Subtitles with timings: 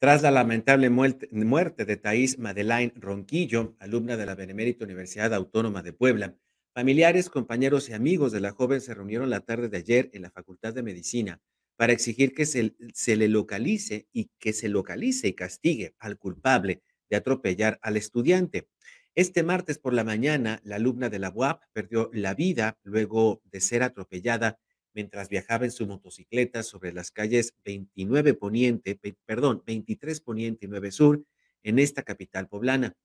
[0.00, 5.92] Tras la lamentable muerte de Thais Madeleine Ronquillo, alumna de la Benemérita Universidad Autónoma de
[5.92, 6.38] Puebla,
[6.72, 10.30] familiares, compañeros y amigos de la joven se reunieron la tarde de ayer en la
[10.30, 11.42] Facultad de Medicina
[11.76, 16.80] para exigir que se, se le localice y que se localice y castigue al culpable
[17.10, 18.68] de atropellar al estudiante.
[19.14, 23.60] Este martes por la mañana, la alumna de la UAP perdió la vida luego de
[23.60, 24.58] ser atropellada
[24.92, 30.90] mientras viajaba en su motocicleta sobre las calles 29 Poniente, perdón, 23 Poniente y 9
[30.90, 31.24] Sur
[31.62, 32.96] en esta capital poblana.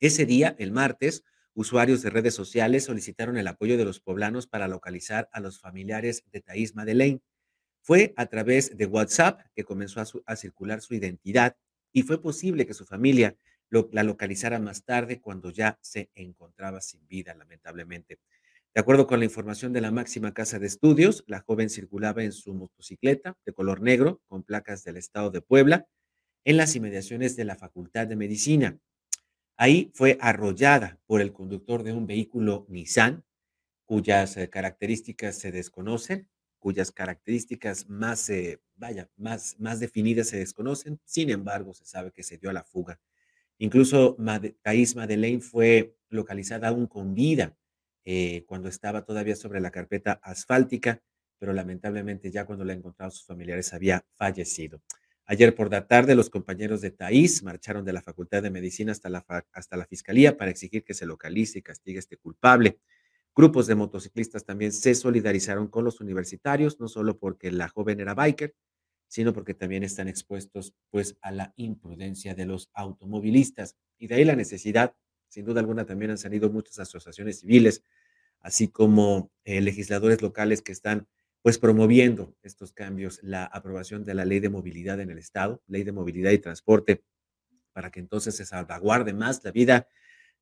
[0.00, 1.24] Ese día, el martes,
[1.54, 6.24] usuarios de redes sociales solicitaron el apoyo de los poblanos para localizar a los familiares
[6.32, 7.20] de Thais Madeleine.
[7.82, 11.56] Fue a través de WhatsApp que comenzó a, circular su identidad
[11.92, 13.36] y fue posible que su familia
[13.92, 18.18] la localizara más tarde cuando ya se encontraba sin vida, lamentablemente.
[18.72, 22.30] De acuerdo con la información de la máxima casa de estudios, la joven circulaba en
[22.30, 25.88] su motocicleta de color negro con placas del estado de Puebla
[26.44, 28.78] en las inmediaciones de la Facultad de Medicina.
[29.56, 33.24] Ahí fue arrollada por el conductor de un vehículo Nissan,
[33.86, 36.28] cuyas eh, características se desconocen,
[36.60, 41.00] cuyas características más, eh, vaya, más, más definidas se desconocen.
[41.04, 43.00] Sin embargo, se sabe que se dio a la fuga.
[43.58, 44.16] Incluso
[44.62, 47.56] Thais Madeleine fue localizada aún con vida
[48.04, 51.02] eh, cuando estaba todavía sobre la carpeta asfáltica,
[51.38, 54.82] pero lamentablemente ya cuando la encontraron sus familiares había fallecido.
[55.26, 59.08] Ayer por la tarde, los compañeros de Taís marcharon de la Facultad de Medicina hasta
[59.08, 62.80] la, hasta la Fiscalía para exigir que se localice y castigue a este culpable.
[63.34, 68.14] Grupos de motociclistas también se solidarizaron con los universitarios, no solo porque la joven era
[68.14, 68.56] biker,
[69.06, 73.76] sino porque también están expuestos pues a la imprudencia de los automovilistas.
[73.98, 74.94] Y de ahí la necesidad
[75.30, 77.82] sin duda alguna también han salido muchas asociaciones civiles,
[78.40, 81.08] así como eh, legisladores locales que están
[81.42, 85.84] pues promoviendo estos cambios, la aprobación de la ley de movilidad en el Estado, ley
[85.84, 87.02] de movilidad y transporte,
[87.72, 89.88] para que entonces se salvaguarde más la vida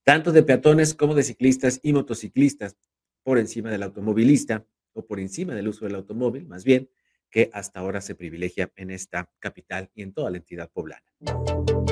[0.03, 2.77] tanto de peatones como de ciclistas y motociclistas
[3.23, 6.89] por encima del automovilista o por encima del uso del automóvil, más bien,
[7.31, 11.05] que hasta ahora se privilegia en esta capital y en toda la entidad poblana.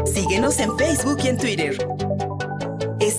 [0.07, 1.77] Síguenos en Facebook y en Twitter.